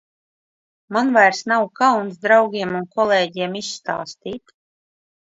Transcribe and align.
Man 0.95 1.09
vairs 1.17 1.41
nav 1.51 1.65
kauns 1.79 2.17
draugiem 2.23 2.73
un 2.79 2.87
kolēģiem 2.95 3.53
izstāstīt. 3.61 4.55